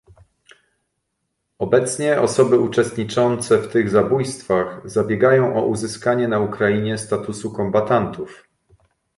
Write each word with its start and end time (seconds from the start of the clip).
Obecnie 1.59 2.21
osoby 2.21 2.59
uczestniczące 2.59 3.57
w 3.57 3.71
tych 3.71 3.89
zabójstwach 3.89 4.89
zabiegają 4.89 5.55
o 5.55 5.65
uzyskanie 5.65 6.27
na 6.27 6.39
Ukrainie 6.39 6.97
statusu 6.97 7.51
kombatantów 7.51 8.47